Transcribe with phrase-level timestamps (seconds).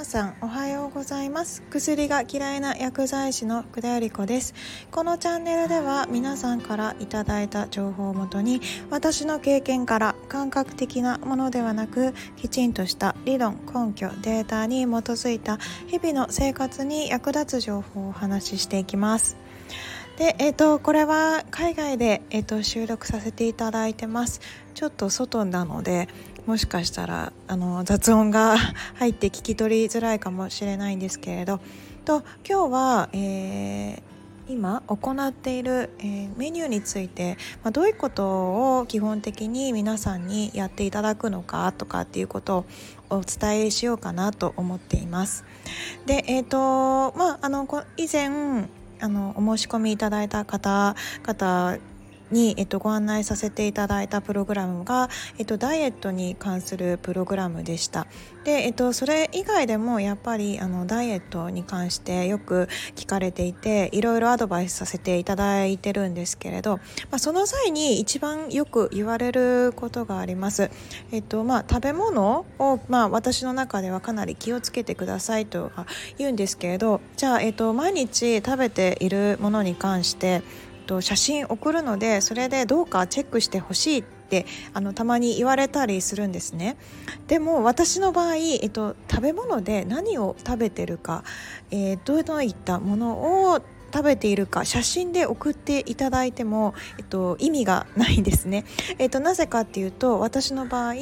[0.00, 1.60] 皆さんおはようございます。
[1.68, 4.54] 薬が嫌いな薬剤師の福田由里子です。
[4.90, 19.36] このチャンネルでは皆さんからいただいた情報をもとに私の経験から感覚的なものではなくきちんとした理論根拠データに基づいた日々の生活に役立つ情報をお話ししていきます。
[20.16, 24.40] で、えーと、これは海外で、えーと収録させていただいてます。
[24.74, 26.08] ちょっと外なので
[26.46, 28.56] もしかしたらあの雑音が
[28.94, 31.60] 入って聞き取りづらいかもしれないんですけれど
[32.04, 34.02] と今日は、えー、
[34.48, 42.66] 今行っている、えー、メニューについて、まあ、どういうことを基本的に皆さんにやっていただくのかとかっていうこと
[43.10, 45.44] をお伝えしようかなと思っています。
[46.06, 47.66] で、えーとまあ、あの
[47.96, 48.68] 以前
[49.00, 51.78] あのお申し込みいただいた方々
[52.30, 58.06] に、えっと、ご案内させていただいたプログラムが、えっと、ダイエットに関するプログラムでした。
[58.44, 66.78] で、えっと、それ以外でもやっぱりあのダイエットに関してよく聞かれていていろいろアドバイスさせていただいてるんですけれど、
[67.10, 70.70] まあ、その際に一番よく言われることがあります。
[71.12, 75.70] えっとまあ、食べ物を、まあ、私の中ではかなり気をつけてくださいと
[76.18, 80.42] 言うんですけれどじゃあ、えっと、毎日食べているものに関して
[80.90, 86.76] と、写真送るのでそれでどうかチェックしてほしいってあのたまに言われたりするんですね。
[87.28, 91.22] でも私の場合、えっと、食べ物で何を食べてるか、
[91.70, 98.64] えー、どういったものを食べているか写真で送っていただいても、えっと、意味がないんですね、
[98.98, 100.94] えっと、なぜかっていうと私の場合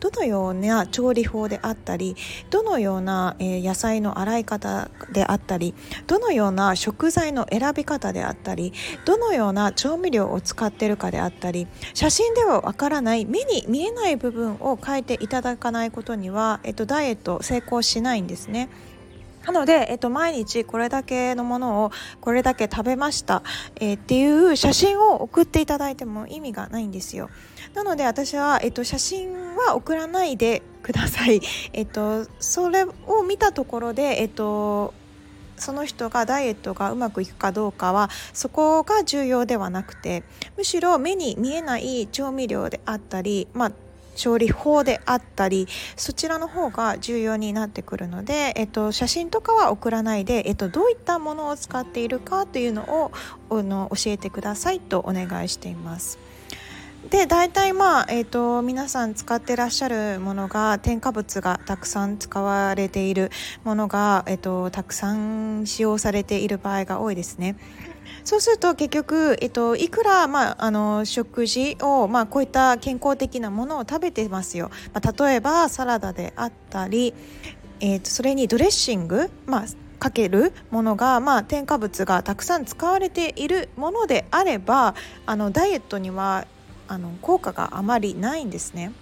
[0.00, 2.16] どのような調理法であったり
[2.50, 5.74] どのような、えー、野菜の洗い方であったり
[6.06, 8.72] どのような食材の選び方であったり
[9.04, 18.68] どのような調味料を使ってるかであったり写真ではわからない目に見えない部分を書いていただかないことには、えっと、ダイエット成功しないんですね。
[19.44, 23.42] なので、えっと、毎日これだけのものをこれだけ食べました、
[23.76, 27.30] えー、っていう写真を送っていただいても意味がないんですよ。
[27.74, 31.40] なので私は、えっと、写真は送らないでください。
[31.72, 34.92] えっと、それを見たところで、えっと、
[35.56, 40.22] その人がダイエットがうまくいくかどうかはそこが重要ではなくて
[40.56, 43.72] むしろ目に見えない調味料であったり、まあ、
[44.20, 45.66] 調理法であったり
[45.96, 53.12] そちらの方が重要になってくるので、えっと、写真とかは送らないで、えっと、どういったものを使っているかというのを
[53.48, 56.18] あの教えてくださいとお願いしています。
[57.08, 63.30] で大体まあ、えーと、皆さん使ってらっしゃるものが添加物がたくさん使われている
[63.64, 67.56] ものが、えーとたくさん使用されている場合が多いですね。
[68.24, 77.14] そうすると結局、えっと、いくら、まあ、あの食事を、まあ、こういった健康的なものを食べてますよ、まあ、例えばサラダであったり、
[77.80, 79.64] えっと、それにドレッシング、まあ、
[79.98, 84.94] かけるものが、まあ、添加物がたくさん使われているものであれば
[85.26, 86.46] あのダイエットには
[86.88, 88.92] あの効果があまりないんですね。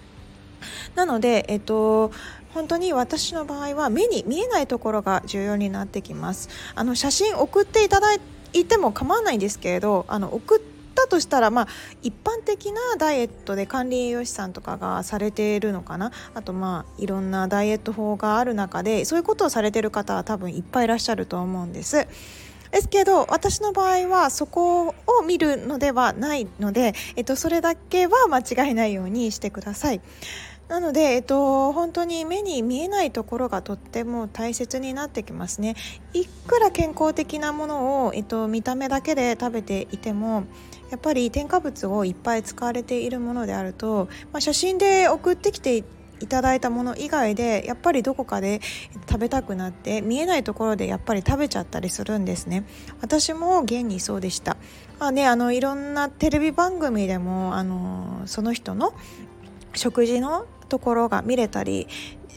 [0.93, 2.11] なので、えっと、
[2.53, 6.49] 本当に私の場合は目に見えないところが重要になってきます。
[6.75, 8.19] あの写真送っていただい
[8.53, 10.61] いても構わないんですけれどあの送っ
[10.95, 11.67] たとしたら、まあ、
[12.01, 22.07] 一般的なダイエットで管理栄養士さんとかがされているのかなあとまあいろんなダイエット法がある中でそういうことをされてる方は多分いっぱいいらっしゃると思うんです。
[22.71, 24.93] ですけど私の場合はそこを
[25.25, 30.01] 見るのではないので、えっと、それだけは間違いないようにしてください。
[30.69, 35.75] なので、えっと、本当に目に見えないところがとっても大切になってきますね。
[36.13, 40.43] いくら健康的なものを、えっと、見た目だけで食べていても
[40.91, 45.83] やっぱり添加物をいっぱい使われているものであると、まあ、写真で送ってきて
[46.21, 48.61] いただいたもの以外でやっぱりどこかで
[49.09, 52.65] 食べたくなって見えないところでやっぱり食べちゃったりするんですね
[53.01, 54.57] 私も現にそうでした
[54.99, 58.93] まあねあのいろんなテレビ番組でもあのその人の
[59.73, 61.87] 食事のところが見れたり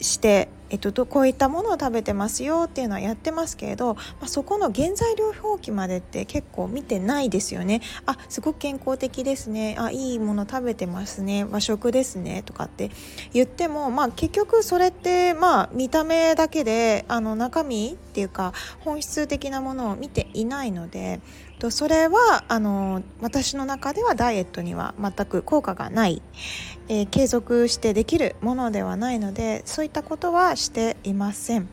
[0.01, 7.81] して、えっと、こういったものを食べてますよっていうのはやってますけれど、まあ、そこの原材料表記までって結構見てないですよね。
[8.07, 9.75] あすごく健康的ですね。
[9.77, 11.45] あいいもの食べてますね。
[11.49, 12.89] 和食ですねとかって
[13.33, 21.21] 言っても、まあ、結局それってまあ見た目だけであの中身っていうか本質的なものを見ていないので
[21.63, 26.21] とそれはあの私の中ではダイエットには全く効果がない。
[26.89, 31.69] えー、継続してできるものではないのでそういったことはしていません。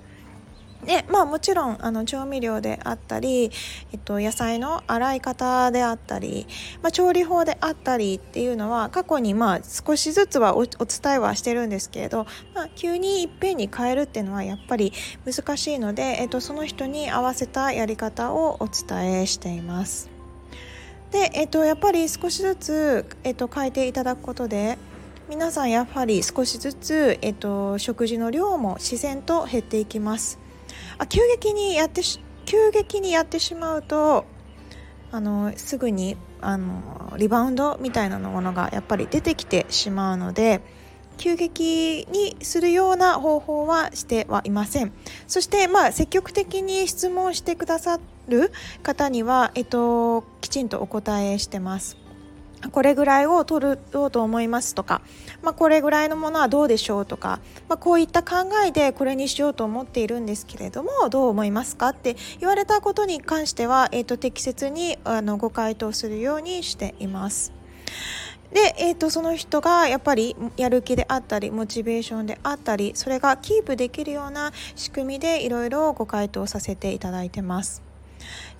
[0.85, 3.50] でまあ、もちろんあの調味料であったり、
[3.93, 6.47] えっと、野菜の洗い方であったり、
[6.82, 10.79] まあ、調理法であったりっていうのは過去にまあ少しずつはお伝
[11.15, 14.93] えはしてるんですけれど、まあ、急にいっぺんに変えるっていうのはやっぱり
[15.27, 20.09] 難しいので、えっと、その人に合わせたやり方をお伝えしています。
[21.11, 24.79] で、えっと、やっぱり少しずつ、えっと、変えていただくことで
[25.29, 30.40] 皆さんやっぱり少しずつ、えっと、食事の量も自然と減っていきます。
[31.00, 32.02] あ急激にやって
[32.44, 34.26] 急激にやってしまうと
[35.11, 40.61] あのすぐにあのリバウンドみたいなものがやっぱり出てきてしまうので
[41.17, 44.93] 急激にするような方法はしてはいません。
[45.26, 52.00] そしてまあ積極的に質問してくださる方には、えっと、きちんとお答えしてます。
[52.69, 55.01] これぐらいを取ろうと思いますとか、
[55.43, 67.53] まあ、これぐらいのものはどうでしょうとか、まあ、こういった考えでこれにしようと思っているんですけれどもどう思いますかって言われたことに関しては、えー、と適切にあのご回答するようにしています。
[68.53, 77.91] で、えー、とその人がやっぱりやる気であったりモチベーションであったりそれがキープできるような仕組みでいろいろご回答させていただいてます。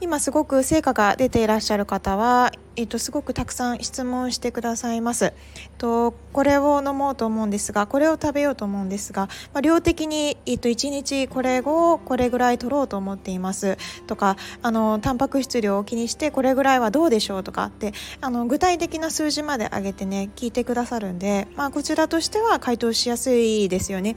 [0.01, 5.27] 今すごく成果が出ていらっしゃる方はえっと、すごくたくさん質問してくださいます。
[5.27, 5.33] えっ
[5.77, 24.17] とこれを飲もうと思うんですがこれを食べようと思うんですが、まあ、量的に、えっと、1日これをこれぐらい取ろうと思っていますとかあのタンパク質量を気にしてこれぐらいはどうでしょうとかってあの具体的な数字まで上げてね聞いてくださるんで、まあ、こちらとしては回答しやすいですよね。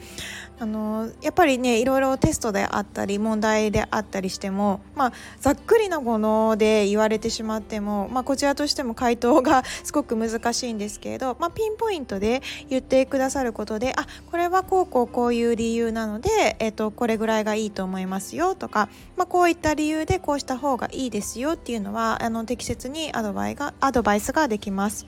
[0.59, 25.05] あのやっぱりねいろいろテストであったり問題であったりしても、まあ、ざっくりなもので言われてしまっても、まあ、こちらとしても回答がすごく難しいんですけれど、まあ、ピンポイントで言ってくださることであこれはこうこうこういう理由なので、えっと、これぐらいがいいと思いますよとか、まあ、こういった理由でこうした方がいいですよっていうのはあの適切にアドバイがアドバイスができます。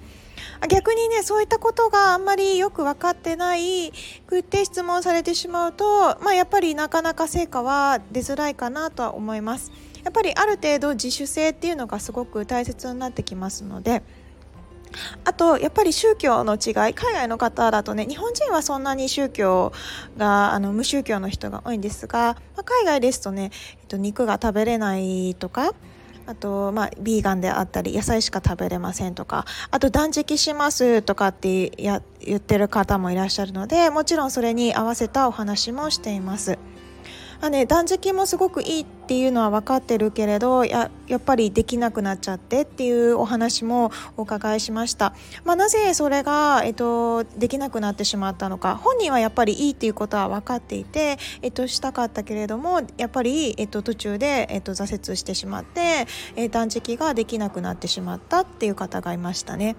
[0.70, 3.92] 逆にねそういったことがあんまりよく分かってない
[4.28, 9.72] くって質問されてしまうと、まあ、やっぱりなかなか成果は出づらいかなとは思います。
[10.06, 14.02] やっぱりある程度自主性っていうのがすごく大切になってきますので。
[15.26, 19.74] あとやっぱり宗教の違い海外の方だとね日本人はそんなに宗教
[20.16, 25.74] があの無宗教の人が多いんですが、まあ、海外ですとね、えっと、肉が食べれないとか
[26.28, 36.58] あと、まあ、ビーガンであったり野菜しか食べれませんとかあと断食しますとかってや言ってる方もいらっしゃるのでもちろんそれに合わせたお話もしています。
[37.46, 45.14] まあね、断食もすごくいいっていうのは分かってるけれどややっぱりできなくなっちゃってっていうお話もお伺いしました、
[45.44, 59.76] まあ、なぜそれが、えっと、できなくなってしまったのか本人はやっぱりいいっていうことは分かっていて、えっと、したかったけれどもやっぱり、えっと、途中で、えっと、挫折してしまって、え断食ができなくなってしまったっていう方がいましたね。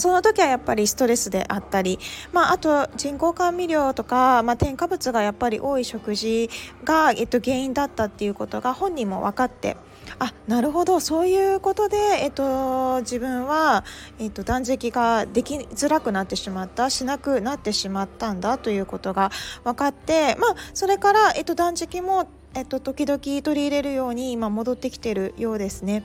[0.00, 1.98] その時はやっぱりストレスであったり、
[2.32, 6.50] まあ、あと人工甘味料とか、まあ、添加物がやっぱり多い食事
[6.84, 9.76] が、えっと、原因だったっていうことが本人も分かって
[10.18, 13.84] あなるほどそういうことで、えっと、自分は、
[14.18, 19.30] えっと、断食ができづらくなってしまったしなくなってしまったんだということが
[19.64, 26.04] 分かって、まあ、それから、えっと、断食も、えっと、時々取り入れるように今戻ってきてるようですね。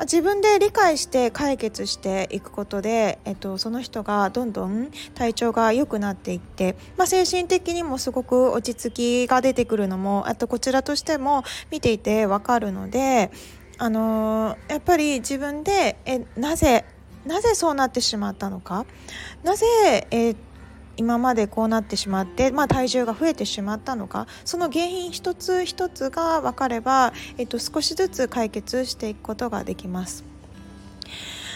[0.00, 13.30] 自分で理解して解決していくことで、えっと、その人がどんどん体調が良くなっていって、まあ、精神的にもすごく落ち着きが出てくるのもあとこちらとしても見ていて分かるので、
[13.78, 16.84] あのー、やっぱり自分でえなぜ
[17.24, 18.86] なぜそうなってしまったのか？
[19.42, 19.66] なぜ、
[20.10, 20.36] えー
[20.96, 30.24] 今までこうなってしまって、まあ、体重が増えてしまったのかその原因一つ一つが分かれば、えっと、少しずつ解決していくことができます。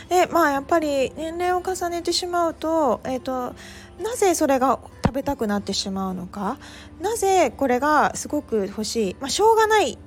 [0.09, 3.55] でまあやっぱり年齢を重ねてしまうと,、えっと
[4.03, 6.59] なぜそれが食べたくなってしまうのか
[7.01, 9.99] なぜこれがすごく欲しい、まあ、しょうがない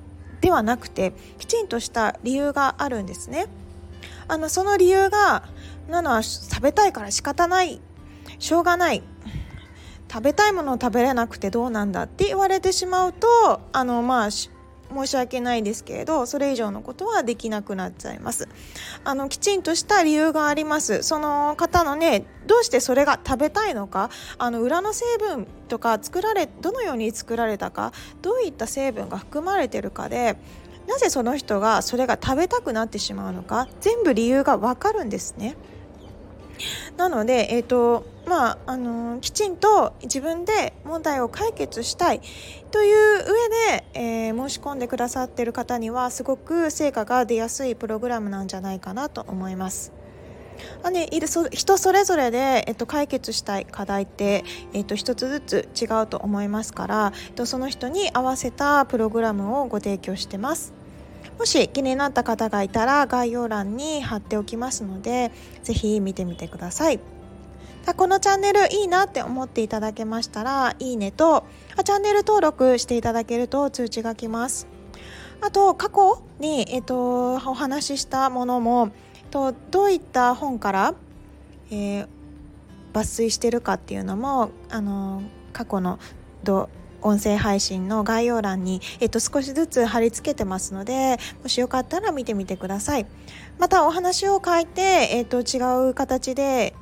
[0.42, 3.46] ではなくてきちんとした理由があるんですね。
[4.28, 5.44] あのその理由が
[5.88, 7.80] なのは食べたいから仕方ない
[8.38, 9.02] しょうがない
[10.14, 13.26] 食べたいものを食べれなくてどうなんだって言われてしまうと
[13.72, 14.48] あのまあ申
[15.08, 18.48] し訳ないですけれどそれ以上のことはできなくなっちゃいます
[19.02, 27.92] あのきちんとした理由がありますその方のねどうしてそれが食べたいのかあの裏の成分とか作られどのように作られたか
[28.22, 30.36] どういった成分が含まれてるかで
[30.86, 35.56] なぜその人がそれが食べたくなってしまうのか全部理由がわかるんですね。
[36.96, 42.20] なので、えーとまああのきちんと自分で問題を解決したい
[42.70, 43.24] という上
[43.78, 49.92] で、えー、申し込んでくださっている方にはすごく成果が出やすいプログラムなんじゃないかなと思います。
[50.82, 60.72] あね、人それぞれで、えっと、解決したい課題って、えっと、一つずつ違うと思いますから、えっと、その人に合わせたプログラムをご提供してます。
[61.38, 67.00] もし気になった方がいたら概要欄に貼っておきますのでぜひ見てみてください。
[67.96, 71.44] このチャンネルいいなって思っていただけましたらいいねと
[71.84, 74.66] チャンネル登録していただけると通知が来ます。
[75.42, 78.92] あと過去に、えっと、お話ししたものも
[79.30, 80.94] どういった本から、
[81.70, 82.08] えー、
[82.94, 85.22] 抜粋してるかっていうのもあの
[85.52, 85.98] 過去の
[87.04, 93.06] 音声配信の概要欄に、えっと、少しずつ貼り付けてますのでもしよかったら見てみてください。
[93.58, 94.80] またお話を書いて、
[95.12, 96.74] えっと、違う形で、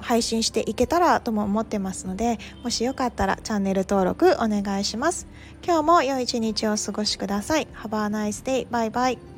[0.00, 5.26] 配信していけたらとも思ってますのでもしよかったらチャンネル登録お願いします。
[5.64, 7.66] 今日も良い一日をお過ごしください。
[7.74, 8.66] Have a nice day.
[8.70, 9.33] バイバイ。